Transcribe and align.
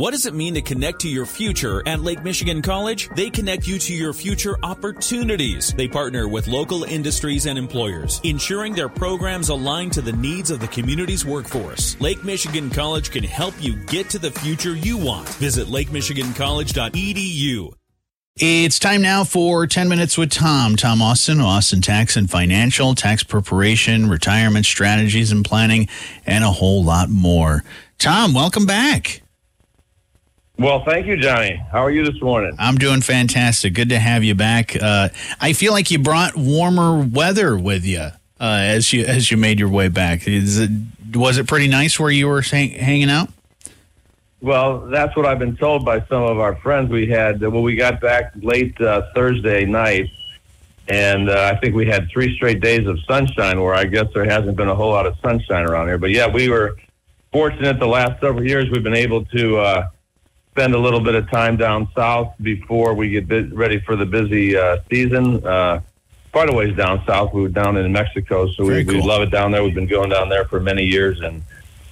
What 0.00 0.12
does 0.12 0.24
it 0.24 0.32
mean 0.32 0.54
to 0.54 0.62
connect 0.62 1.00
to 1.00 1.10
your 1.10 1.26
future 1.26 1.86
at 1.86 2.00
Lake 2.00 2.24
Michigan 2.24 2.62
College? 2.62 3.10
They 3.16 3.28
connect 3.28 3.68
you 3.68 3.78
to 3.80 3.92
your 3.92 4.14
future 4.14 4.56
opportunities. 4.62 5.74
They 5.74 5.88
partner 5.88 6.26
with 6.26 6.48
local 6.48 6.84
industries 6.84 7.44
and 7.44 7.58
employers, 7.58 8.18
ensuring 8.24 8.72
their 8.72 8.88
programs 8.88 9.50
align 9.50 9.90
to 9.90 10.00
the 10.00 10.14
needs 10.14 10.50
of 10.50 10.58
the 10.58 10.68
community's 10.68 11.26
workforce. 11.26 12.00
Lake 12.00 12.24
Michigan 12.24 12.70
College 12.70 13.10
can 13.10 13.24
help 13.24 13.52
you 13.60 13.76
get 13.76 14.08
to 14.08 14.18
the 14.18 14.30
future 14.30 14.74
you 14.74 14.96
want. 14.96 15.28
Visit 15.34 15.66
lakemichigancollege.edu. 15.66 17.74
It's 18.36 18.78
time 18.78 19.02
now 19.02 19.24
for 19.24 19.66
10 19.66 19.90
Minutes 19.90 20.16
with 20.16 20.30
Tom. 20.30 20.76
Tom 20.76 21.02
Austin, 21.02 21.42
Austin 21.42 21.82
Tax 21.82 22.16
and 22.16 22.30
Financial, 22.30 22.94
tax 22.94 23.22
preparation, 23.22 24.08
retirement 24.08 24.64
strategies 24.64 25.30
and 25.30 25.44
planning, 25.44 25.90
and 26.24 26.42
a 26.42 26.52
whole 26.52 26.82
lot 26.82 27.10
more. 27.10 27.64
Tom, 27.98 28.32
welcome 28.32 28.64
back. 28.64 29.20
Well, 30.60 30.84
thank 30.84 31.06
you, 31.06 31.16
Jonny. 31.16 31.56
How 31.72 31.82
are 31.82 31.90
you 31.90 32.04
this 32.04 32.20
morning? 32.20 32.54
I'm 32.58 32.76
doing 32.76 33.00
fantastic. 33.00 33.72
Good 33.72 33.88
to 33.88 33.98
have 33.98 34.22
you 34.22 34.34
back. 34.34 34.76
Uh, 34.76 35.08
I 35.40 35.54
feel 35.54 35.72
like 35.72 35.90
you 35.90 35.98
brought 35.98 36.36
warmer 36.36 37.02
weather 37.02 37.56
with 37.56 37.86
you 37.86 38.00
uh, 38.00 38.12
as 38.40 38.92
you 38.92 39.06
as 39.06 39.30
you 39.30 39.38
made 39.38 39.58
your 39.58 39.70
way 39.70 39.88
back. 39.88 40.24
It, 40.26 40.70
was 41.14 41.38
it 41.38 41.48
pretty 41.48 41.66
nice 41.66 41.98
where 41.98 42.10
you 42.10 42.28
were 42.28 42.42
hang, 42.42 42.72
hanging 42.72 43.08
out? 43.08 43.30
Well, 44.42 44.80
that's 44.80 45.16
what 45.16 45.24
I've 45.24 45.38
been 45.38 45.56
told 45.56 45.86
by 45.86 46.04
some 46.08 46.24
of 46.24 46.38
our 46.38 46.56
friends. 46.56 46.90
We 46.90 47.06
had 47.06 47.40
well, 47.40 47.62
we 47.62 47.74
got 47.74 48.02
back 48.02 48.32
late 48.42 48.78
uh, 48.82 49.10
Thursday 49.14 49.64
night, 49.64 50.10
and 50.88 51.30
uh, 51.30 51.54
I 51.54 51.58
think 51.58 51.74
we 51.74 51.86
had 51.86 52.10
three 52.10 52.36
straight 52.36 52.60
days 52.60 52.86
of 52.86 52.98
sunshine. 53.08 53.62
Where 53.62 53.74
I 53.74 53.86
guess 53.86 54.08
there 54.12 54.26
hasn't 54.26 54.58
been 54.58 54.68
a 54.68 54.74
whole 54.74 54.90
lot 54.90 55.06
of 55.06 55.16
sunshine 55.22 55.64
around 55.64 55.86
here. 55.86 55.96
But 55.96 56.10
yeah, 56.10 56.26
we 56.26 56.50
were 56.50 56.76
fortunate 57.32 57.78
the 57.78 57.88
last 57.88 58.20
several 58.20 58.46
years. 58.46 58.68
We've 58.68 58.84
been 58.84 58.92
able 58.92 59.24
to 59.24 59.56
uh, 59.56 59.88
spend 60.52 60.74
a 60.74 60.78
little 60.78 61.00
bit 61.00 61.14
of 61.14 61.30
time 61.30 61.56
down 61.56 61.88
south 61.94 62.34
before 62.40 62.94
we 62.94 63.08
get 63.08 63.52
ready 63.52 63.80
for 63.80 63.96
the 63.96 64.06
busy 64.06 64.56
uh, 64.56 64.78
season. 64.90 65.44
Uh, 65.46 65.80
quite 66.32 66.50
a 66.50 66.52
ways 66.52 66.76
down 66.76 67.02
south. 67.06 67.32
We 67.32 67.42
were 67.42 67.48
down 67.48 67.76
in 67.76 67.90
Mexico, 67.92 68.50
so 68.50 68.64
we, 68.64 68.84
cool. 68.84 68.94
we, 68.94 69.02
love 69.02 69.22
it 69.22 69.30
down 69.30 69.52
there. 69.52 69.62
We've 69.62 69.74
been 69.74 69.86
going 69.86 70.10
down 70.10 70.28
there 70.28 70.44
for 70.44 70.60
many 70.60 70.84
years, 70.84 71.20
and 71.20 71.42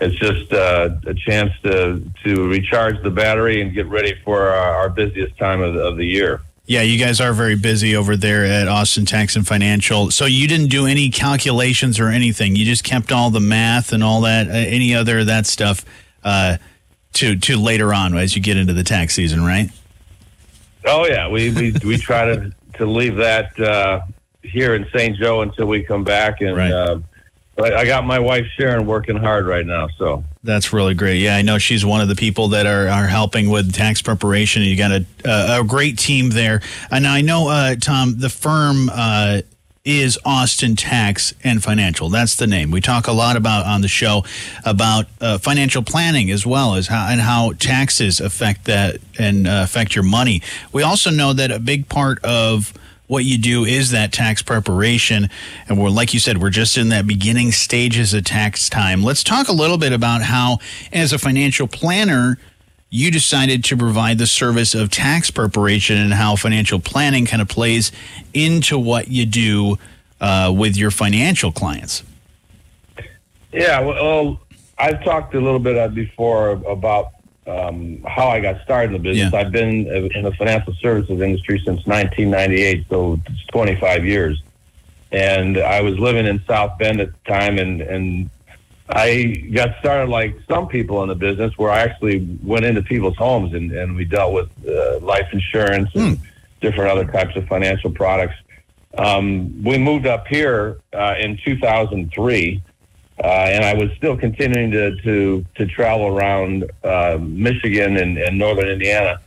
it's 0.00 0.14
just 0.16 0.52
uh, 0.52 0.90
a 1.06 1.14
chance 1.14 1.52
to 1.62 2.02
to 2.24 2.48
recharge 2.48 3.02
the 3.02 3.10
battery 3.10 3.60
and 3.60 3.72
get 3.72 3.86
ready 3.86 4.14
for 4.24 4.48
our, 4.48 4.76
our 4.76 4.88
busiest 4.88 5.36
time 5.38 5.60
of 5.60 5.74
the, 5.74 5.80
of 5.80 5.96
the 5.96 6.06
year. 6.06 6.40
Yeah, 6.66 6.82
you 6.82 6.98
guys 6.98 7.18
are 7.18 7.32
very 7.32 7.56
busy 7.56 7.96
over 7.96 8.14
there 8.14 8.44
at 8.44 8.68
Austin 8.68 9.06
Tax 9.06 9.36
and 9.36 9.46
Financial. 9.46 10.10
So 10.10 10.26
you 10.26 10.46
didn't 10.46 10.68
do 10.68 10.84
any 10.84 11.08
calculations 11.08 11.98
or 11.98 12.08
anything. 12.08 12.56
You 12.56 12.66
just 12.66 12.84
kept 12.84 13.10
all 13.10 13.30
the 13.30 13.40
math 13.40 13.90
and 13.94 14.04
all 14.04 14.20
that, 14.20 14.48
uh, 14.48 14.52
any 14.52 14.94
other 14.94 15.24
that 15.24 15.46
stuff. 15.46 15.82
Uh, 16.22 16.58
to 17.14 17.36
to 17.36 17.56
later 17.56 17.92
on 17.92 18.16
as 18.16 18.36
you 18.36 18.42
get 18.42 18.56
into 18.56 18.72
the 18.72 18.84
tax 18.84 19.14
season, 19.14 19.44
right? 19.44 19.70
Oh 20.84 21.06
yeah, 21.06 21.28
we 21.28 21.50
we, 21.50 21.74
we 21.84 21.96
try 21.96 22.24
to 22.26 22.52
to 22.74 22.86
leave 22.86 23.16
that 23.16 23.58
uh, 23.60 24.00
here 24.42 24.74
in 24.74 24.86
St. 24.94 25.16
Joe 25.16 25.42
until 25.42 25.66
we 25.66 25.82
come 25.82 26.04
back, 26.04 26.40
and 26.40 26.56
right. 26.56 26.72
uh, 26.72 27.00
I 27.60 27.84
got 27.84 28.06
my 28.06 28.20
wife 28.20 28.46
Sharon 28.56 28.86
working 28.86 29.16
hard 29.16 29.46
right 29.46 29.66
now, 29.66 29.88
so 29.98 30.22
that's 30.44 30.72
really 30.72 30.94
great. 30.94 31.20
Yeah, 31.20 31.36
I 31.36 31.42
know 31.42 31.58
she's 31.58 31.84
one 31.84 32.00
of 32.00 32.08
the 32.08 32.14
people 32.14 32.48
that 32.48 32.66
are, 32.66 32.88
are 32.88 33.06
helping 33.06 33.50
with 33.50 33.72
tax 33.72 34.00
preparation. 34.00 34.62
You 34.62 34.76
got 34.76 34.92
a 34.92 35.04
a 35.24 35.64
great 35.64 35.98
team 35.98 36.30
there, 36.30 36.62
and 36.90 37.06
I 37.06 37.20
know 37.20 37.48
uh, 37.48 37.74
Tom, 37.74 38.18
the 38.18 38.30
firm 38.30 38.88
uh, 38.92 39.40
is 39.88 40.18
Austin 40.22 40.76
Tax 40.76 41.32
and 41.42 41.64
Financial. 41.64 42.10
That's 42.10 42.36
the 42.36 42.46
name. 42.46 42.70
We 42.70 42.82
talk 42.82 43.06
a 43.06 43.12
lot 43.12 43.36
about 43.36 43.64
on 43.64 43.80
the 43.80 43.88
show 43.88 44.22
about 44.62 45.06
uh, 45.18 45.38
financial 45.38 45.82
planning 45.82 46.30
as 46.30 46.44
well 46.44 46.74
as 46.74 46.88
how 46.88 47.08
and 47.08 47.22
how 47.22 47.52
taxes 47.52 48.20
affect 48.20 48.66
that 48.66 48.98
and 49.18 49.48
uh, 49.48 49.62
affect 49.64 49.94
your 49.94 50.04
money. 50.04 50.42
We 50.72 50.82
also 50.82 51.10
know 51.10 51.32
that 51.32 51.50
a 51.50 51.58
big 51.58 51.88
part 51.88 52.22
of 52.22 52.74
what 53.06 53.24
you 53.24 53.38
do 53.38 53.64
is 53.64 53.90
that 53.92 54.12
tax 54.12 54.42
preparation. 54.42 55.30
And 55.66 55.80
we're, 55.80 55.88
like 55.88 56.12
you 56.12 56.20
said, 56.20 56.36
we're 56.36 56.50
just 56.50 56.76
in 56.76 56.90
that 56.90 57.06
beginning 57.06 57.52
stages 57.52 58.12
of 58.12 58.24
tax 58.24 58.68
time. 58.68 59.02
Let's 59.02 59.24
talk 59.24 59.48
a 59.48 59.52
little 59.52 59.78
bit 59.78 59.94
about 59.94 60.20
how, 60.20 60.58
as 60.92 61.14
a 61.14 61.18
financial 61.18 61.66
planner, 61.66 62.38
you 62.90 63.10
decided 63.10 63.64
to 63.64 63.76
provide 63.76 64.18
the 64.18 64.26
service 64.26 64.74
of 64.74 64.90
tax 64.90 65.30
preparation 65.30 65.98
and 65.98 66.14
how 66.14 66.36
financial 66.36 66.80
planning 66.80 67.26
kind 67.26 67.42
of 67.42 67.48
plays 67.48 67.92
into 68.32 68.78
what 68.78 69.08
you 69.08 69.26
do 69.26 69.76
uh, 70.20 70.52
with 70.56 70.76
your 70.76 70.90
financial 70.90 71.52
clients. 71.52 72.02
Yeah, 73.52 73.80
well, 73.80 74.40
I've 74.78 75.02
talked 75.04 75.34
a 75.34 75.40
little 75.40 75.58
bit 75.58 75.76
uh, 75.76 75.88
before 75.88 76.50
about 76.50 77.12
um, 77.46 78.02
how 78.06 78.28
I 78.28 78.40
got 78.40 78.62
started 78.62 78.94
in 78.94 79.02
the 79.02 79.08
business. 79.08 79.32
Yeah. 79.32 79.38
I've 79.38 79.52
been 79.52 79.86
in 79.86 80.22
the 80.22 80.32
financial 80.32 80.74
services 80.74 81.20
industry 81.20 81.58
since 81.58 81.86
1998, 81.86 82.86
so 82.88 83.20
it's 83.26 83.46
25 83.46 84.04
years. 84.04 84.42
And 85.10 85.56
I 85.56 85.80
was 85.80 85.98
living 85.98 86.26
in 86.26 86.42
South 86.46 86.78
Bend 86.78 87.00
at 87.00 87.10
the 87.12 87.30
time, 87.30 87.58
and, 87.58 87.80
and 87.80 88.30
I 88.90 89.50
got 89.52 89.78
started 89.80 90.10
like 90.10 90.36
some 90.48 90.66
people 90.66 91.02
in 91.02 91.08
the 91.08 91.14
business 91.14 91.52
where 91.58 91.70
I 91.70 91.80
actually 91.80 92.38
went 92.42 92.64
into 92.64 92.82
people's 92.82 93.16
homes 93.16 93.52
and, 93.52 93.70
and 93.72 93.94
we 93.94 94.04
dealt 94.04 94.32
with 94.32 94.48
uh, 94.66 94.98
life 95.00 95.28
insurance 95.32 95.90
and 95.94 96.16
hmm. 96.16 96.24
different 96.60 96.90
other 96.90 97.04
types 97.04 97.36
of 97.36 97.46
financial 97.48 97.90
products. 97.90 98.34
Um, 98.96 99.62
we 99.62 99.76
moved 99.76 100.06
up 100.06 100.26
here 100.26 100.78
uh, 100.94 101.14
in 101.20 101.38
2003, 101.44 102.62
uh, 103.22 103.26
and 103.26 103.64
I 103.64 103.74
was 103.74 103.90
still 103.96 104.16
continuing 104.16 104.70
to, 104.70 104.96
to, 105.02 105.44
to 105.56 105.66
travel 105.66 106.06
around 106.06 106.70
uh, 106.82 107.18
Michigan 107.20 107.98
and, 107.98 108.16
and 108.16 108.38
northern 108.38 108.68
Indiana. 108.68 109.20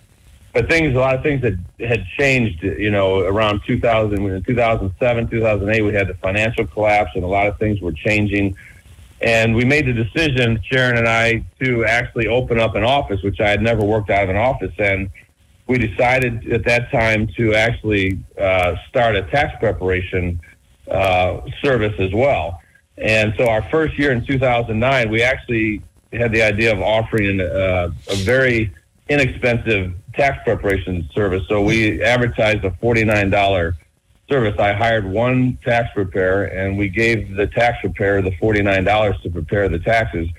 But 0.53 0.67
things, 0.67 0.95
a 0.95 0.99
lot 0.99 1.15
of 1.15 1.21
things 1.21 1.41
that 1.43 1.53
had 1.79 2.03
changed, 2.17 2.63
you 2.63 2.89
know, 2.89 3.19
around 3.19 3.61
2000, 3.65 4.25
in 4.25 4.43
2007, 4.43 5.27
2008, 5.29 5.81
we 5.81 5.93
had 5.93 6.07
the 6.07 6.15
financial 6.15 6.65
collapse 6.65 7.11
and 7.13 7.23
a 7.23 7.27
lot 7.27 7.47
of 7.47 7.57
things 7.59 7.79
were 7.79 7.93
changing 7.93 8.57
and 9.21 9.53
we 9.55 9.65
made 9.65 9.85
the 9.85 9.93
decision, 9.93 10.59
Sharon 10.63 10.97
and 10.97 11.07
I, 11.07 11.45
to 11.61 11.85
actually 11.85 12.27
open 12.27 12.59
up 12.59 12.75
an 12.75 12.83
office, 12.83 13.21
which 13.21 13.39
I 13.39 13.49
had 13.49 13.61
never 13.61 13.83
worked 13.83 14.09
out 14.09 14.23
of 14.23 14.29
an 14.29 14.35
office. 14.35 14.73
And 14.79 15.09
we 15.67 15.77
decided 15.77 16.51
at 16.51 16.65
that 16.65 16.91
time 16.91 17.27
to 17.37 17.53
actually 17.53 18.19
uh, 18.39 18.75
start 18.89 19.15
a 19.15 19.23
tax 19.23 19.57
preparation 19.59 20.41
uh, 20.89 21.41
service 21.63 21.93
as 21.99 22.11
well. 22.13 22.59
And 22.97 23.33
so 23.37 23.47
our 23.47 23.61
first 23.69 23.97
year 23.97 24.11
in 24.11 24.25
2009, 24.25 25.09
we 25.09 25.21
actually 25.21 25.81
had 26.11 26.31
the 26.31 26.41
idea 26.41 26.73
of 26.73 26.81
offering 26.81 27.39
uh, 27.39 27.91
a 28.09 28.15
very 28.15 28.73
inexpensive 29.07 29.93
tax 30.13 30.43
preparation 30.43 31.07
service. 31.13 31.43
So 31.47 31.61
we 31.61 32.03
advertised 32.03 32.65
a 32.65 32.71
$49 32.71 33.73
service, 34.31 34.57
I 34.57 34.71
hired 34.71 35.05
one 35.05 35.57
tax 35.63 35.89
preparer 35.93 36.45
and 36.45 36.77
we 36.77 36.87
gave 36.87 37.35
the 37.35 37.47
tax 37.47 37.79
preparer 37.81 38.21
the 38.21 38.31
$49 38.31 39.21
to 39.23 39.29
prepare 39.29 39.67
the 39.67 39.79
taxes. 39.79 40.29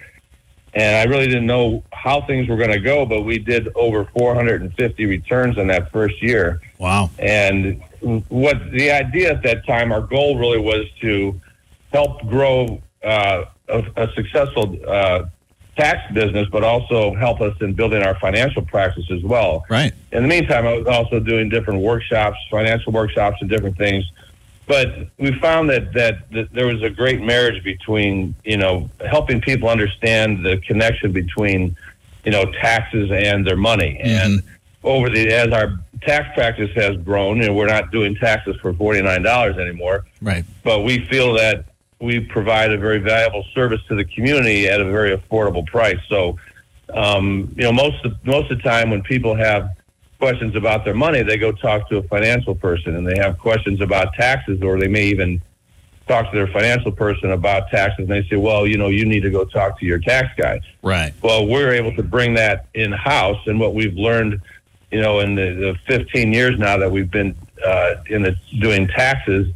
And 0.74 0.96
I 0.96 1.04
really 1.04 1.26
didn't 1.26 1.46
know 1.46 1.84
how 1.92 2.22
things 2.22 2.48
were 2.48 2.56
going 2.56 2.70
to 2.70 2.80
go, 2.80 3.04
but 3.04 3.22
we 3.22 3.38
did 3.38 3.68
over 3.74 4.06
450 4.16 5.04
returns 5.04 5.58
in 5.58 5.66
that 5.66 5.92
first 5.92 6.22
year. 6.22 6.62
Wow. 6.78 7.10
And 7.18 7.82
what 8.28 8.70
the 8.70 8.90
idea 8.90 9.32
at 9.32 9.42
that 9.42 9.66
time, 9.66 9.92
our 9.92 10.00
goal 10.00 10.38
really 10.38 10.58
was 10.58 10.86
to 11.02 11.38
help 11.92 12.26
grow 12.26 12.80
uh, 13.04 13.44
a, 13.68 13.84
a, 13.96 14.12
successful 14.14 14.78
uh, 14.88 15.24
tax 15.76 16.12
business, 16.12 16.48
but 16.50 16.62
also 16.62 17.14
help 17.14 17.40
us 17.40 17.56
in 17.60 17.72
building 17.72 18.02
our 18.02 18.18
financial 18.18 18.62
practice 18.62 19.10
as 19.10 19.22
well. 19.22 19.64
Right. 19.70 19.92
In 20.12 20.22
the 20.22 20.28
meantime, 20.28 20.66
I 20.66 20.74
was 20.74 20.86
also 20.86 21.18
doing 21.18 21.48
different 21.48 21.80
workshops, 21.80 22.38
financial 22.50 22.92
workshops, 22.92 23.38
and 23.40 23.48
different 23.48 23.78
things. 23.78 24.04
But 24.66 25.08
we 25.18 25.32
found 25.40 25.70
that, 25.70 25.92
that, 25.94 26.30
that 26.30 26.52
there 26.52 26.66
was 26.66 26.82
a 26.82 26.90
great 26.90 27.20
marriage 27.20 27.64
between, 27.64 28.34
you 28.44 28.56
know, 28.56 28.90
helping 29.08 29.40
people 29.40 29.68
understand 29.68 30.44
the 30.44 30.58
connection 30.58 31.12
between, 31.12 31.76
you 32.24 32.30
know, 32.30 32.44
taxes 32.52 33.10
and 33.10 33.46
their 33.46 33.56
money. 33.56 34.00
Mm-hmm. 34.02 34.32
And 34.32 34.42
over 34.84 35.10
the 35.10 35.32
as 35.32 35.52
our 35.52 35.78
tax 36.02 36.34
practice 36.34 36.70
has 36.74 36.96
grown, 36.98 37.40
and 37.42 37.56
we're 37.56 37.66
not 37.66 37.90
doing 37.90 38.14
taxes 38.14 38.56
for 38.60 38.72
forty 38.74 39.00
nine 39.00 39.22
dollars 39.22 39.56
anymore. 39.56 40.04
Right. 40.20 40.44
But 40.62 40.80
we 40.80 41.06
feel 41.06 41.34
that 41.34 41.66
we 42.02 42.18
provide 42.18 42.72
a 42.72 42.76
very 42.76 42.98
valuable 42.98 43.44
service 43.54 43.80
to 43.86 43.94
the 43.94 44.04
community 44.04 44.68
at 44.68 44.80
a 44.80 44.84
very 44.84 45.16
affordable 45.16 45.64
price. 45.64 46.00
So, 46.08 46.36
um, 46.92 47.54
you 47.56 47.62
know, 47.62 47.72
most 47.72 48.04
of, 48.04 48.12
most 48.26 48.50
of 48.50 48.58
the 48.58 48.62
time 48.64 48.90
when 48.90 49.02
people 49.02 49.36
have 49.36 49.70
questions 50.18 50.56
about 50.56 50.84
their 50.84 50.94
money, 50.94 51.22
they 51.22 51.38
go 51.38 51.52
talk 51.52 51.88
to 51.90 51.98
a 51.98 52.02
financial 52.02 52.56
person, 52.56 52.96
and 52.96 53.06
they 53.06 53.16
have 53.18 53.38
questions 53.38 53.80
about 53.80 54.14
taxes, 54.14 54.62
or 54.62 54.80
they 54.80 54.88
may 54.88 55.04
even 55.04 55.40
talk 56.08 56.28
to 56.32 56.36
their 56.36 56.48
financial 56.48 56.90
person 56.90 57.30
about 57.30 57.70
taxes, 57.70 58.00
and 58.00 58.08
they 58.08 58.28
say, 58.28 58.34
"Well, 58.36 58.66
you 58.66 58.78
know, 58.78 58.88
you 58.88 59.06
need 59.06 59.20
to 59.20 59.30
go 59.30 59.44
talk 59.44 59.78
to 59.78 59.86
your 59.86 60.00
tax 60.00 60.28
guy." 60.36 60.60
Right. 60.82 61.12
Well, 61.22 61.46
we're 61.46 61.72
able 61.72 61.94
to 61.94 62.02
bring 62.02 62.34
that 62.34 62.66
in 62.74 62.90
house, 62.90 63.38
and 63.46 63.60
what 63.60 63.74
we've 63.74 63.94
learned, 63.94 64.40
you 64.90 65.00
know, 65.00 65.20
in 65.20 65.36
the, 65.36 65.76
the 65.88 65.96
15 65.96 66.32
years 66.32 66.58
now 66.58 66.76
that 66.78 66.90
we've 66.90 67.10
been 67.10 67.36
uh, 67.64 67.94
in 68.06 68.22
the 68.22 68.34
doing 68.58 68.88
taxes 68.88 69.46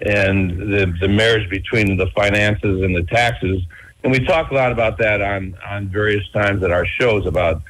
and 0.00 0.50
the, 0.58 0.94
the 1.00 1.08
marriage 1.08 1.48
between 1.50 1.96
the 1.96 2.06
finances 2.14 2.82
and 2.82 2.94
the 2.94 3.02
taxes. 3.04 3.62
And 4.04 4.12
we 4.12 4.24
talk 4.24 4.50
a 4.50 4.54
lot 4.54 4.70
about 4.70 4.98
that 4.98 5.20
on, 5.20 5.56
on 5.66 5.88
various 5.88 6.28
times 6.30 6.62
at 6.62 6.70
our 6.70 6.86
shows 6.86 7.26
about 7.26 7.62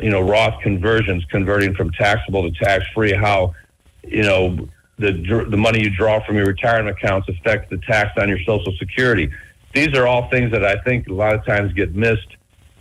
you 0.00 0.10
know, 0.10 0.20
Roth 0.20 0.60
conversions, 0.62 1.24
converting 1.26 1.74
from 1.74 1.90
taxable 1.92 2.50
to 2.50 2.64
tax 2.64 2.84
free, 2.94 3.12
how, 3.12 3.54
you 4.02 4.22
know, 4.22 4.68
the, 4.98 5.46
the 5.48 5.56
money 5.56 5.82
you 5.82 5.90
draw 5.90 6.24
from 6.24 6.36
your 6.36 6.46
retirement 6.46 6.96
accounts 6.96 7.28
affects 7.28 7.68
the 7.70 7.78
tax 7.78 8.12
on 8.16 8.28
your 8.28 8.38
Social 8.40 8.72
Security. 8.78 9.30
These 9.74 9.96
are 9.96 10.06
all 10.06 10.28
things 10.30 10.52
that 10.52 10.64
I 10.64 10.76
think 10.82 11.08
a 11.08 11.12
lot 11.12 11.34
of 11.34 11.44
times 11.44 11.72
get 11.72 11.94
missed, 11.94 12.36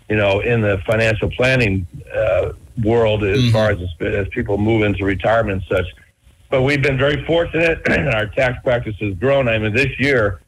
you 0.09 0.17
know, 0.17 0.41
in 0.41 0.61
the 0.61 0.81
financial 0.85 1.29
planning 1.31 1.87
uh, 2.13 2.51
world 2.83 3.23
as 3.23 3.39
mm-hmm. 3.39 3.51
far 3.51 3.71
as 3.71 3.79
as 4.01 4.27
people 4.29 4.57
move 4.57 4.83
into 4.83 5.05
retirement 5.05 5.63
and 5.63 5.77
such. 5.77 5.87
But 6.51 6.63
we've 6.63 6.83
been 6.83 6.97
very 6.97 7.25
fortunate, 7.25 7.81
and 7.89 8.13
our 8.13 8.27
tax 8.27 8.61
practice 8.63 8.95
has 8.99 9.15
grown. 9.15 9.47
I 9.47 9.57
mean, 9.57 9.73
this 9.73 9.99
year, 9.99 10.41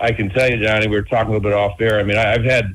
I 0.00 0.10
can 0.10 0.30
tell 0.30 0.50
you, 0.50 0.64
Jonny, 0.64 0.88
we 0.88 0.96
were 0.96 1.02
talking 1.02 1.28
a 1.28 1.36
little 1.36 1.48
bit 1.48 1.52
off 1.52 1.78
there. 1.78 2.00
I 2.00 2.02
mean, 2.02 2.18
I've 2.18 2.42
had 2.42 2.74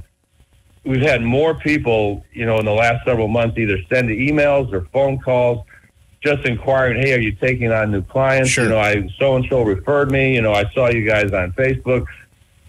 we've 0.83 1.01
had 1.01 1.21
more 1.21 1.55
people, 1.55 2.23
you 2.31 2.45
know, 2.45 2.57
in 2.57 2.65
the 2.65 2.73
last 2.73 3.05
several 3.05 3.27
months 3.27 3.57
either 3.57 3.77
send 3.91 4.09
emails 4.09 4.71
or 4.71 4.87
phone 4.93 5.19
calls 5.19 5.65
just 6.23 6.45
inquiring, 6.45 7.01
hey, 7.01 7.13
are 7.13 7.19
you 7.19 7.31
taking 7.31 7.71
on 7.71 7.91
new 7.91 8.03
clients? 8.03 8.49
Sure. 8.49 8.65
You 8.65 8.69
know, 8.69 8.79
I 8.79 9.09
so 9.19 9.35
and 9.35 9.45
so 9.49 9.63
referred 9.63 10.11
me. 10.11 10.35
You 10.35 10.41
know, 10.41 10.53
I 10.53 10.71
saw 10.73 10.89
you 10.89 11.05
guys 11.05 11.33
on 11.33 11.51
Facebook, 11.53 12.05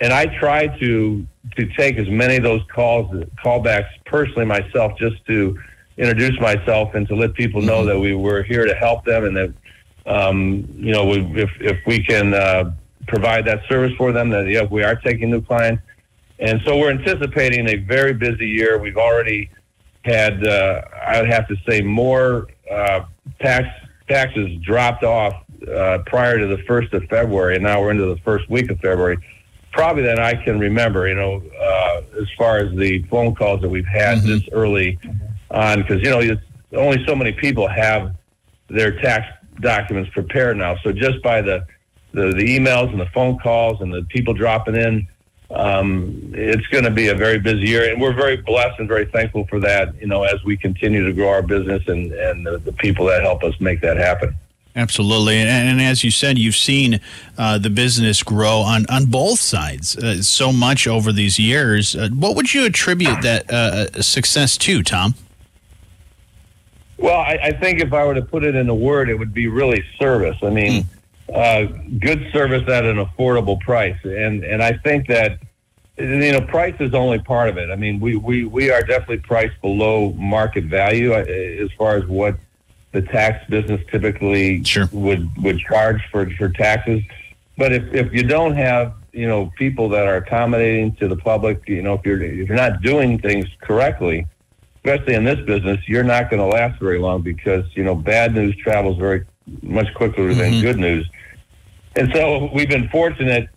and 0.00 0.12
I 0.12 0.26
try 0.38 0.68
to 0.78 1.26
to 1.56 1.66
take 1.74 1.96
as 1.96 2.08
many 2.08 2.36
of 2.36 2.42
those 2.42 2.62
calls 2.74 3.10
callbacks 3.44 3.88
personally 4.06 4.46
myself, 4.46 4.98
just 4.98 5.24
to 5.26 5.58
introduce 5.98 6.40
myself 6.40 6.94
and 6.94 7.06
to 7.08 7.14
let 7.14 7.34
people 7.34 7.60
know 7.60 7.80
mm-hmm. 7.80 7.88
that 7.88 7.98
we 7.98 8.14
were 8.14 8.42
here 8.42 8.64
to 8.64 8.74
help 8.74 9.04
them, 9.04 9.24
and 9.24 9.36
that 9.36 9.52
um, 10.06 10.68
you 10.76 10.92
know, 10.92 11.06
we, 11.06 11.18
if 11.40 11.50
if 11.60 11.78
we 11.86 12.02
can 12.02 12.34
uh, 12.34 12.72
provide 13.06 13.44
that 13.46 13.60
service 13.68 13.92
for 13.96 14.12
them, 14.12 14.30
that 14.30 14.46
yeah, 14.48 14.64
we 14.64 14.82
are 14.82 14.96
taking 14.96 15.30
new 15.30 15.40
clients, 15.42 15.82
and 16.38 16.60
so 16.64 16.76
we're 16.76 16.90
anticipating 16.90 17.68
a 17.68 17.76
very 17.76 18.12
busy 18.12 18.48
year. 18.48 18.78
We've 18.78 18.96
already 18.96 19.50
had, 20.04 20.44
uh, 20.46 20.82
I 21.06 21.20
would 21.20 21.30
have 21.30 21.46
to 21.48 21.56
say, 21.68 21.80
more 21.80 22.48
uh, 22.70 23.04
tax 23.40 23.68
taxes 24.08 24.58
dropped 24.60 25.04
off 25.04 25.34
uh, 25.72 25.98
prior 26.06 26.38
to 26.38 26.46
the 26.46 26.58
first 26.64 26.92
of 26.92 27.04
February, 27.04 27.54
and 27.54 27.62
now 27.62 27.80
we're 27.80 27.92
into 27.92 28.06
the 28.06 28.20
first 28.22 28.48
week 28.50 28.70
of 28.70 28.78
February. 28.80 29.18
Probably 29.72 30.02
than 30.02 30.18
I 30.18 30.34
can 30.34 30.58
remember. 30.58 31.08
You 31.08 31.14
know, 31.14 31.42
uh, 31.58 32.02
as 32.20 32.28
far 32.36 32.58
as 32.58 32.74
the 32.76 33.02
phone 33.04 33.34
calls 33.34 33.62
that 33.62 33.68
we've 33.68 33.86
had 33.86 34.18
mm-hmm. 34.18 34.28
this 34.28 34.42
early 34.52 34.98
on, 35.50 35.80
because 35.80 36.02
you 36.02 36.10
know, 36.10 36.36
only 36.76 37.04
so 37.06 37.14
many 37.14 37.32
people 37.32 37.68
have 37.68 38.14
their 38.68 39.00
tax 39.00 39.26
documents 39.60 40.10
prepared 40.12 40.56
now. 40.56 40.76
So 40.82 40.92
just 40.92 41.22
by 41.22 41.42
the 41.42 41.66
the, 42.12 42.32
the 42.32 42.58
emails 42.58 42.90
and 42.90 43.00
the 43.00 43.06
phone 43.06 43.38
calls 43.38 43.80
and 43.80 43.92
the 43.92 44.02
people 44.02 44.34
dropping 44.34 44.76
in, 44.76 45.08
um, 45.50 46.32
it's 46.34 46.66
going 46.66 46.84
to 46.84 46.90
be 46.90 47.08
a 47.08 47.14
very 47.14 47.38
busy 47.38 47.66
year, 47.66 47.90
and 47.90 48.00
we're 48.00 48.12
very 48.12 48.36
blessed 48.36 48.78
and 48.78 48.88
very 48.88 49.06
thankful 49.06 49.46
for 49.46 49.60
that. 49.60 49.94
You 50.00 50.06
know, 50.06 50.24
as 50.24 50.42
we 50.44 50.56
continue 50.56 51.04
to 51.04 51.12
grow 51.12 51.28
our 51.28 51.42
business 51.42 51.82
and 51.88 52.12
and 52.12 52.46
the, 52.46 52.58
the 52.58 52.72
people 52.72 53.06
that 53.06 53.22
help 53.22 53.42
us 53.44 53.58
make 53.60 53.80
that 53.82 53.96
happen. 53.96 54.34
Absolutely, 54.74 55.36
and, 55.36 55.68
and, 55.68 55.82
as 55.82 56.02
you 56.02 56.10
said, 56.10 56.38
you've 56.38 56.56
seen 56.56 56.98
uh, 57.36 57.58
the 57.58 57.68
business 57.68 58.22
grow 58.22 58.60
on 58.60 58.86
on 58.88 59.04
both 59.04 59.38
sides 59.38 59.96
uh, 59.98 60.22
so 60.22 60.50
much 60.50 60.86
over 60.86 61.12
these 61.12 61.38
years. 61.38 61.94
Uh, 61.94 62.08
what 62.14 62.34
would 62.36 62.54
you 62.54 62.64
attribute 62.64 63.20
that 63.20 63.50
uh, 63.50 64.00
success 64.00 64.56
to, 64.56 64.82
Tom? 64.82 65.14
Well, 66.98 67.20
I, 67.20 67.38
I, 67.42 67.52
think 67.52 67.80
if 67.80 67.92
I 67.92 68.04
were 68.04 68.14
to 68.14 68.22
put 68.22 68.44
it 68.44 68.54
in 68.54 68.68
a 68.68 68.74
word, 68.74 69.08
it 69.08 69.18
would 69.18 69.34
be 69.34 69.48
really 69.48 69.84
service. 69.98 70.36
I 70.42 70.50
mean. 70.50 70.82
Mm 70.82 70.86
uh, 71.32 71.64
good 71.98 72.30
service 72.32 72.68
at 72.68 72.84
an 72.84 72.96
affordable 72.96 73.60
price. 73.60 73.98
And 74.04 74.44
and 74.44 74.62
I 74.62 74.72
think 74.72 75.06
that 75.08 75.38
you 75.98 76.32
know 76.32 76.40
price 76.40 76.74
is 76.80 76.94
only 76.94 77.18
part 77.18 77.48
of 77.48 77.58
it. 77.58 77.70
I 77.70 77.76
mean, 77.76 78.00
we 78.00 78.16
we 78.16 78.44
we 78.44 78.70
are 78.70 78.82
definitely 78.82 79.18
priced 79.18 79.60
below 79.60 80.12
market 80.12 80.64
value 80.64 81.12
uh, 81.12 81.18
as 81.18 81.70
far 81.78 81.96
as 81.96 82.06
what 82.06 82.36
the 82.92 83.02
tax 83.02 83.48
business 83.48 83.80
typically 83.90 84.62
sure. 84.64 84.88
would 84.92 85.30
would 85.42 85.58
charge 85.58 86.02
for 86.10 86.28
for 86.36 86.48
taxes. 86.48 87.02
But 87.56 87.72
if 87.72 87.94
if 87.94 88.12
you 88.12 88.22
don't 88.22 88.54
have 88.56 88.94
you 89.12 89.28
know 89.28 89.50
people 89.56 89.88
that 89.90 90.06
are 90.06 90.16
accommodating 90.16 90.94
to 90.96 91.08
the 91.08 91.16
public, 91.16 91.66
you 91.68 91.82
know 91.82 91.94
if 91.94 92.04
you're 92.04 92.22
if 92.22 92.48
you're 92.48 92.56
not 92.56 92.82
doing 92.82 93.18
things 93.18 93.46
correctly, 93.60 94.26
especially 94.84 95.14
in 95.14 95.24
this 95.24 95.40
business, 95.46 95.78
you're 95.86 96.02
not 96.02 96.30
going 96.30 96.40
to 96.40 96.46
last 96.46 96.80
very 96.80 96.98
long 96.98 97.22
because 97.22 97.64
you 97.74 97.84
know 97.84 97.94
bad 97.94 98.34
news 98.34 98.56
travels 98.56 98.98
very 98.98 99.24
much 99.62 99.92
quicker 99.94 100.22
mm-hmm. 100.22 100.38
than 100.38 100.60
good 100.60 100.78
news. 100.78 101.08
And 101.94 102.12
so 102.12 102.50
we've 102.54 102.68
been 102.68 102.88
fortunate 102.88 103.48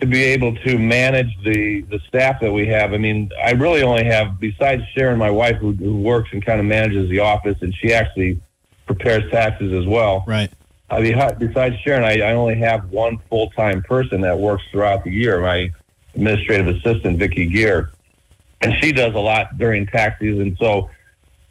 to 0.00 0.06
be 0.06 0.22
able 0.22 0.54
to 0.56 0.78
manage 0.78 1.34
the, 1.44 1.82
the 1.82 1.98
staff 2.06 2.40
that 2.40 2.52
we 2.52 2.66
have. 2.66 2.92
I 2.92 2.98
mean, 2.98 3.30
I 3.42 3.52
really 3.52 3.82
only 3.82 4.04
have, 4.04 4.38
besides 4.38 4.82
Sharon, 4.94 5.18
my 5.18 5.30
wife, 5.30 5.56
who, 5.56 5.72
who 5.72 5.96
works 5.96 6.30
and 6.32 6.44
kind 6.44 6.60
of 6.60 6.66
manages 6.66 7.08
the 7.08 7.20
office, 7.20 7.56
and 7.62 7.74
she 7.74 7.94
actually 7.94 8.40
prepares 8.86 9.30
taxes 9.30 9.72
as 9.72 9.86
well. 9.86 10.24
Right. 10.26 10.50
I 10.90 11.00
mean, 11.00 11.18
besides 11.38 11.76
Sharon, 11.80 12.04
I, 12.04 12.20
I 12.20 12.32
only 12.32 12.56
have 12.56 12.90
one 12.90 13.18
full 13.30 13.50
time 13.50 13.82
person 13.82 14.20
that 14.20 14.38
works 14.38 14.64
throughout 14.70 15.02
the 15.04 15.10
year. 15.10 15.40
My 15.40 15.70
administrative 16.14 16.68
assistant, 16.68 17.18
Vicki 17.18 17.46
Gear, 17.46 17.90
and 18.66 18.82
she 18.82 18.92
does 18.92 19.14
a 19.14 19.18
lot 19.18 19.56
during 19.58 19.86
tax 19.86 20.18
season. 20.20 20.56
So, 20.58 20.90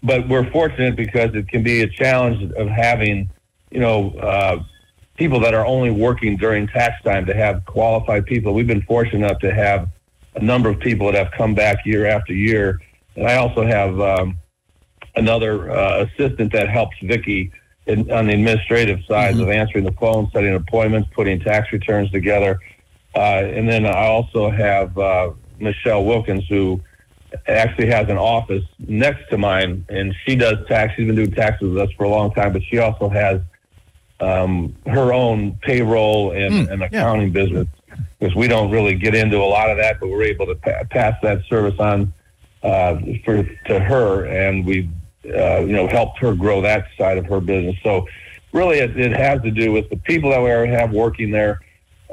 but 0.04 0.28
we're 0.28 0.50
fortunate 0.52 0.96
because 0.96 1.34
it 1.34 1.48
can 1.48 1.64
be 1.64 1.82
a 1.82 1.88
challenge 1.88 2.52
of 2.54 2.68
having, 2.68 3.30
you 3.72 3.80
know, 3.80 4.12
uh, 4.12 4.64
people 5.16 5.40
that 5.40 5.54
are 5.54 5.66
only 5.66 5.92
working 5.92 6.36
during 6.36 6.68
tax 6.68 7.02
time 7.04 7.26
to 7.26 7.34
have 7.34 7.66
qualified 7.66 8.26
people. 8.26 8.54
We've 8.54 8.68
been 8.68 8.82
fortunate 8.82 9.26
enough 9.26 9.40
to 9.40 9.54
have 9.54 9.90
a 10.36 10.44
number 10.44 10.70
of 10.70 10.80
people 10.80 11.12
that 11.12 11.16
have 11.16 11.32
come 11.32 11.56
back 11.56 11.86
year 11.86 12.06
after 12.06 12.34
year. 12.34 12.82
And 13.16 13.26
I 13.28 13.38
also 13.38 13.66
have 13.66 14.00
um, 14.02 14.38
another 15.16 15.72
uh, 15.72 16.06
assistant 16.06 16.52
that 16.52 16.70
helps 16.70 16.98
Vicki 17.02 17.52
in, 17.86 18.12
on 18.12 18.28
the 18.28 18.34
administrative 18.34 19.00
side 19.06 19.36
mm-hmm. 19.36 19.44
of 19.44 19.50
answering 19.50 19.86
the 19.86 19.94
phone, 19.94 20.30
setting 20.34 20.54
appointments, 20.54 21.10
putting 21.14 21.40
tax 21.40 21.72
returns 21.72 22.12
together. 22.12 22.60
Uh, 23.16 23.44
and 23.46 23.70
then 23.70 23.86
I 23.86 24.08
also 24.08 24.50
have 24.50 24.98
uh, 24.98 25.32
Michelle 25.60 26.04
Wilkins, 26.04 26.46
who 26.50 26.82
actually 27.48 27.88
has 27.88 28.10
an 28.10 28.18
office 28.18 28.64
next 28.80 29.30
to 29.30 29.38
mine, 29.38 29.86
and 29.90 30.14
she 30.26 30.36
does 30.36 30.58
tax. 30.68 30.94
She's 30.96 31.06
been 31.06 31.16
doing 31.16 31.32
taxes 31.32 31.70
with 31.74 31.78
us 31.78 31.92
for 31.98 32.04
a 32.04 32.10
long 32.10 32.34
time, 32.34 32.54
but 32.54 32.64
she 32.64 32.80
also 32.80 33.10
has 33.10 33.42
um, 34.20 34.76
her 34.86 35.14
own 35.14 35.58
payroll 35.62 36.32
and, 36.32 36.68
mm, 36.68 36.72
and 36.72 36.84
accounting 36.84 37.28
yeah. 37.28 37.44
business 37.44 37.68
because 38.20 38.36
we 38.36 38.48
don't 38.48 38.72
really 38.72 38.96
get 38.96 39.16
into 39.16 39.38
a 39.38 39.46
lot 39.46 39.70
of 39.70 39.78
that, 39.78 40.00
but 40.00 40.10
we're 40.10 40.24
able 40.24 40.46
to 40.48 40.56
pa- 40.56 40.84
pass 40.90 41.16
that 41.22 41.44
service 41.46 41.80
on 41.80 42.14
uh, 42.64 43.00
for 43.24 43.44
to 43.44 43.80
her, 43.80 44.26
and 44.26 44.66
we 44.66 44.90
uh, 45.26 45.60
you 45.60 45.74
know 45.74 45.88
helped 45.88 46.20
her 46.20 46.34
grow 46.34 46.62
that 46.62 46.88
side 46.98 47.18
of 47.18 47.26
her 47.26 47.40
business. 47.40 47.76
So 47.84 48.08
really, 48.52 48.80
it, 48.80 48.98
it 49.00 49.16
has 49.16 49.42
to 49.44 49.52
do 49.52 49.72
with 49.72 49.90
the 49.90 49.98
people 49.98 50.32
that 50.32 50.42
we 50.42 50.70
have 50.70 50.92
working 50.92 51.32
there, 51.32 51.60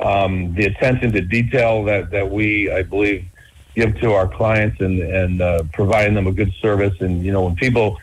um, 0.01 0.55
the 0.55 0.67
attention 0.67 1.13
to 1.13 1.21
detail 1.21 1.85
that 1.85 2.11
that 2.11 2.31
we, 2.31 2.71
I 2.71 2.83
believe, 2.83 3.25
give 3.75 3.99
to 4.01 4.13
our 4.13 4.29
clients, 4.29 4.81
and 4.81 5.01
and 5.01 5.41
uh, 5.41 5.63
providing 5.73 6.15
them 6.15 6.27
a 6.27 6.33
good 6.33 6.53
service. 6.61 7.01
And 7.01 7.25
you 7.25 7.33
know, 7.33 7.43
when 7.43 7.57
people 7.57 7.99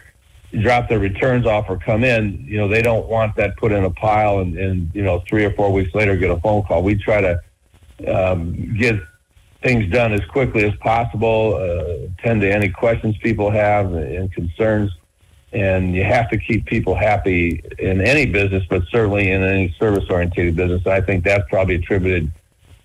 drop 0.62 0.90
their 0.90 1.00
returns 1.00 1.46
off 1.46 1.70
or 1.70 1.78
come 1.78 2.04
in, 2.04 2.44
you 2.48 2.58
know, 2.58 2.68
they 2.68 2.82
don't 2.82 3.08
want 3.08 3.36
that 3.36 3.56
put 3.58 3.72
in 3.72 3.84
a 3.84 3.90
pile 3.90 4.40
and, 4.40 4.58
and 4.58 4.90
you 4.94 5.04
know, 5.04 5.24
three 5.28 5.46
or 5.46 5.52
four 5.52 5.72
weeks 5.72 5.94
later 5.94 6.16
get 6.16 6.32
a 6.32 6.40
phone 6.40 6.64
call. 6.64 6.82
We 6.82 6.96
try 6.96 7.22
to 7.22 7.40
um, 8.08 8.76
get 8.76 9.00
things 9.62 9.92
done 9.92 10.14
as 10.14 10.24
quickly 10.26 10.64
as 10.64 10.76
possible, 10.78 11.56
uh, 11.56 12.08
tend 12.24 12.42
to 12.42 12.52
any 12.52 12.70
questions 12.70 13.18
people 13.18 13.52
have 13.52 13.94
and 13.94 14.32
concerns. 14.32 14.92
And 15.52 15.96
you 15.96 16.04
have 16.04 16.30
to 16.30 16.38
keep 16.38 16.66
people 16.66 16.94
happy 16.96 17.64
in 17.80 18.02
any 18.02 18.28
business, 18.28 18.64
but 18.70 18.84
certainly 18.90 19.32
in 19.32 19.44
any 19.44 19.76
service 19.80 20.06
oriented 20.10 20.56
business. 20.56 20.86
I 20.86 21.02
think 21.02 21.24
that's 21.24 21.48
probably 21.50 21.76
attributed 21.76 22.32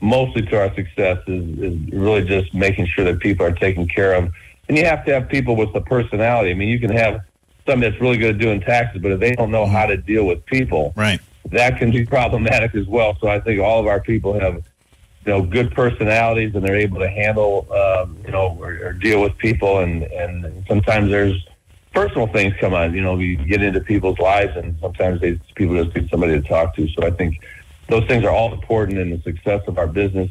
mostly 0.04 0.42
to 0.42 0.58
our 0.58 0.74
success 0.74 1.18
is, 1.26 1.58
is 1.58 1.92
really 1.92 2.24
just 2.24 2.52
making 2.54 2.86
sure 2.86 3.04
that 3.04 3.18
people 3.20 3.44
are 3.44 3.52
taken 3.52 3.88
care 3.88 4.12
of. 4.14 4.30
And 4.68 4.76
you 4.76 4.84
have 4.84 5.04
to 5.06 5.14
have 5.14 5.28
people 5.28 5.56
with 5.56 5.72
the 5.72 5.80
personality. 5.80 6.50
I 6.50 6.54
mean, 6.54 6.68
you 6.68 6.78
can 6.78 6.90
have 6.90 7.22
somebody 7.66 7.90
that's 7.90 8.00
really 8.00 8.18
good 8.18 8.36
at 8.36 8.40
doing 8.40 8.60
taxes, 8.60 9.00
but 9.02 9.12
if 9.12 9.20
they 9.20 9.34
don't 9.34 9.50
know 9.50 9.66
how 9.66 9.86
to 9.86 9.96
deal 9.96 10.26
with 10.26 10.44
people, 10.46 10.92
right, 10.96 11.20
that 11.46 11.78
can 11.78 11.90
be 11.90 12.04
problematic 12.16 12.74
as 12.74 12.86
well. 12.86 13.16
So 13.20 13.28
I 13.28 13.40
think 13.40 13.60
all 13.60 13.80
of 13.80 13.86
our 13.86 14.00
people 14.00 14.38
have, 14.38 14.56
you 14.56 15.32
know, 15.32 15.42
good 15.42 15.74
personalities 15.74 16.54
and 16.54 16.64
they're 16.64 16.76
able 16.76 17.00
to 17.00 17.08
handle, 17.08 17.66
um, 17.72 18.18
you 18.24 18.30
know, 18.30 18.56
or, 18.60 18.78
or 18.84 18.92
deal 18.92 19.22
with 19.22 19.36
people. 19.38 19.80
And 19.80 20.02
and 20.04 20.64
sometimes 20.68 21.10
there's 21.10 21.46
personal 21.94 22.26
things 22.26 22.54
come 22.60 22.74
on. 22.74 22.94
You 22.94 23.02
know, 23.02 23.18
you 23.18 23.36
get 23.36 23.62
into 23.62 23.80
people's 23.80 24.18
lives, 24.18 24.56
and 24.56 24.76
sometimes 24.80 25.20
they 25.22 25.40
people 25.54 25.82
just 25.82 25.96
need 25.96 26.10
somebody 26.10 26.40
to 26.40 26.46
talk 26.46 26.74
to. 26.76 26.88
So 26.88 27.06
I 27.06 27.10
think 27.10 27.40
those 27.88 28.06
things 28.06 28.24
are 28.24 28.30
all 28.30 28.52
important 28.52 28.98
in 28.98 29.10
the 29.10 29.20
success 29.22 29.62
of 29.66 29.78
our 29.78 29.86
business. 29.86 30.30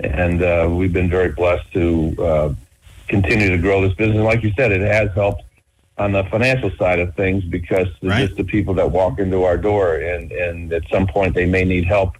And 0.00 0.42
uh, 0.42 0.68
we've 0.70 0.92
been 0.92 1.10
very 1.10 1.32
blessed 1.32 1.72
to 1.72 2.16
uh, 2.22 2.54
continue 3.08 3.50
to 3.50 3.58
grow 3.58 3.82
this 3.82 3.94
business. 3.94 4.22
Like 4.22 4.42
you 4.42 4.52
said, 4.56 4.72
it 4.72 4.80
has 4.80 5.12
helped 5.14 5.42
on 5.98 6.12
the 6.12 6.24
financial 6.24 6.70
side 6.78 6.98
of 6.98 7.14
things 7.14 7.44
because 7.44 7.88
right. 8.02 8.26
just 8.26 8.36
the 8.36 8.44
people 8.44 8.72
that 8.74 8.90
walk 8.90 9.18
into 9.18 9.44
our 9.44 9.58
door 9.58 9.96
and 9.96 10.32
and 10.32 10.72
at 10.72 10.82
some 10.90 11.06
point 11.06 11.34
they 11.34 11.44
may 11.44 11.62
need 11.62 11.84
help 11.84 12.16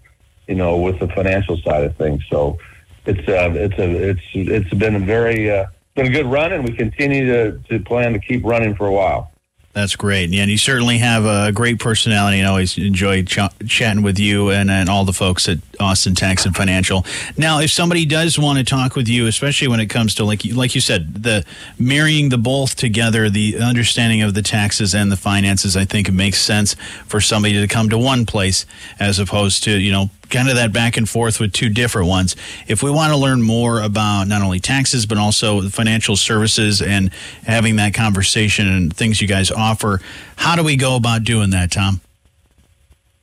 you 0.47 0.55
know 0.55 0.77
with 0.77 0.99
the 0.99 1.09
financial 1.09 1.57
side 1.63 1.85
of 1.85 1.97
things 1.97 2.23
so 2.29 2.59
it's 3.07 3.27
uh 3.27 3.51
it's 3.55 3.79
a 3.79 4.11
it's 4.11 4.21
it's 4.35 4.75
been 4.75 4.97
a 4.97 4.99
very 4.99 5.51
uh 5.51 5.65
been 5.95 6.07
a 6.07 6.11
good 6.11 6.27
run, 6.27 6.53
and 6.53 6.65
we 6.65 6.73
continue 6.73 7.27
to, 7.27 7.59
to 7.69 7.81
plan 7.81 8.13
to 8.13 8.19
keep 8.19 8.45
running 8.45 8.75
for 8.75 8.87
a 8.87 8.93
while. 8.93 9.30
That's 9.73 9.95
great. 9.95 10.31
Yeah, 10.31 10.43
and 10.43 10.51
you 10.51 10.59
certainly 10.59 10.99
have 10.99 11.25
a 11.25 11.53
great 11.53 11.79
personality 11.79 12.41
and 12.41 12.49
always 12.49 12.77
enjoy 12.77 13.23
ch- 13.23 13.39
chatting 13.69 14.03
with 14.03 14.19
you 14.19 14.51
and, 14.51 14.69
and 14.69 14.89
all 14.89 15.05
the 15.05 15.13
folks 15.13 15.49
at 15.49 15.59
Austin 15.79 16.17
Tax 16.17 16.45
and 16.45 16.57
Financial. 16.57 17.07
Now, 17.37 17.61
if 17.61 17.71
somebody 17.71 18.05
does 18.05 18.37
want 18.37 18.59
to 18.59 18.65
talk 18.65 18.97
with 18.97 19.07
you, 19.07 19.29
especially 19.29 19.69
when 19.69 19.79
it 19.79 19.87
comes 19.87 20.17
to, 20.17 20.25
like, 20.25 20.45
like 20.45 20.75
you 20.75 20.81
said, 20.81 21.23
the 21.23 21.45
marrying 21.79 22.31
the 22.31 22.39
both 22.39 22.75
together, 22.75 23.31
the 23.31 23.59
understanding 23.59 24.23
of 24.23 24.35
the 24.35 24.43
taxes 24.43 24.93
and 24.93 25.11
the 25.13 25.17
finances, 25.17 25.77
I 25.77 25.85
think 25.85 26.09
it 26.09 26.15
makes 26.15 26.41
sense 26.41 26.75
for 27.07 27.21
somebody 27.21 27.61
to 27.61 27.69
come 27.69 27.89
to 27.91 27.99
one 27.99 28.27
place 28.27 28.67
as 28.99 29.21
opposed 29.21 29.63
to, 29.65 29.79
you 29.79 29.93
know, 29.93 30.11
kind 30.31 30.49
of 30.49 30.57
that 30.57 30.73
back 30.73 30.97
and 30.97 31.09
forth 31.09 31.41
with 31.41 31.53
two 31.53 31.69
different 31.69 32.09
ones. 32.09 32.37
If 32.67 32.83
we 32.83 32.91
want 32.91 33.13
to 33.13 33.17
learn 33.17 33.43
more 33.43 33.81
about 33.81 34.29
not 34.29 34.43
only 34.43 34.61
taxes, 34.61 35.07
but 35.07 35.19
also 35.19 35.69
financial 35.69 36.17
services 36.17 36.81
and 36.81 37.13
having 37.45 37.77
that 37.77 37.95
conversation 37.95 38.69
and 38.69 38.95
things 38.95 39.21
you 39.21 39.29
guys 39.29 39.51
offer, 39.51 40.01
how 40.37 40.57
do 40.57 40.65
we 40.65 40.77
go 40.77 40.97
about 40.97 41.25
doing 41.25 41.51
that, 41.51 41.71
Tom? 41.73 42.01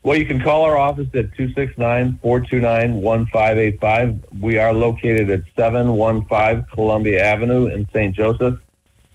Well, 0.03 0.17
you 0.17 0.25
can 0.25 0.39
call 0.39 0.63
our 0.63 0.77
office 0.77 1.07
at 1.07 1.35
269 1.35 2.19
429 2.21 3.01
1585. 3.01 4.25
We 4.39 4.57
are 4.57 4.71
located 4.71 5.29
at 5.29 5.41
715 5.57 6.65
Columbia 6.71 7.21
Avenue 7.21 7.65
in 7.67 7.85
St. 7.89 8.15
Joseph. 8.15 8.59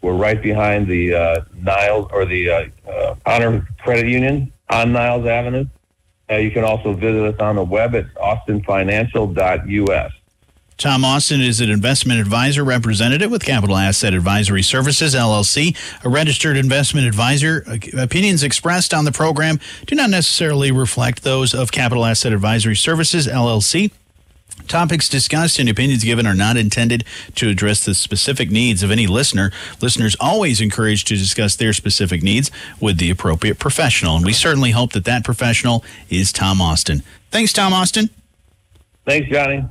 We're 0.03 0.13
right 0.13 0.43
behind 0.43 0.89
the 0.89 1.15
uh, 1.15 1.41
Niles 1.55 2.09
or 2.13 2.27
the 2.27 2.51
uh, 2.51 2.67
uh, 2.87 3.15
Honor 3.25 3.67
Credit 3.79 4.07
Union 4.07 4.53
on 4.69 4.93
Niles 4.93 5.27
Avenue. 5.27 5.65
Uh, 6.33 6.37
you 6.37 6.51
can 6.51 6.65
also 6.65 6.95
visit 6.95 7.35
us 7.35 7.39
on 7.41 7.57
the 7.57 7.65
web 7.65 7.95
at 7.95 8.07
austinfinancial.us. 8.15 10.13
Tom 10.79 11.05
Austin 11.05 11.43
is 11.43 11.61
an 11.61 11.71
investment 11.71 12.19
advisor 12.19 12.65
representative 12.65 13.31
with 13.31 13.45
Capital 13.45 13.77
Asset 13.77 14.15
Advisory 14.15 14.63
Services, 14.63 15.15
LLC, 15.15 15.77
a 16.05 16.09
registered 16.09 16.57
investment 16.57 17.07
advisor. 17.07 17.65
Opinions 17.97 18.43
expressed 18.43 18.95
on 18.95 19.05
the 19.05 19.13
program 19.13 19.61
do 19.87 19.95
not 19.95 20.11
necessarily 20.11 20.73
reflect 20.73 21.23
those 21.23 21.55
of 21.55 21.71
Capital 21.71 22.05
Asset 22.05 22.33
Advisory 22.33 22.77
Services, 22.77 23.27
LLC. 23.27 23.93
Topics 24.69 25.09
discussed 25.09 25.59
and 25.59 25.69
opinions 25.69 26.05
given 26.05 26.27
are 26.27 26.35
not 26.35 26.57
intended 26.57 27.05
to 27.35 27.49
address 27.49 27.85
the 27.85 27.95
specific 27.95 28.51
needs 28.51 28.83
of 28.83 28.91
any 28.91 29.07
listener. 29.07 29.51
Listeners 29.81 30.17
always 30.21 30.61
encouraged 30.61 31.09
to 31.09 31.17
discuss 31.17 31.57
their 31.57 31.73
specific 31.73 32.23
needs 32.23 32.51
with 32.81 32.99
the 32.99 33.11
appropriate 33.11 33.59
professional, 33.59 34.17
and 34.17 34.25
we 34.25 34.33
certainly 34.33 34.71
hope 34.71 34.93
that 34.93 35.05
that 35.05 35.25
professional 35.25 35.85
is 36.09 36.33
Tom 36.33 36.61
Austin. 36.61 37.03
Thanks, 37.31 37.53
Tom 37.53 37.73
Austin. 37.73 38.11
Thanks, 39.05 39.29
Jonny. 39.29 39.65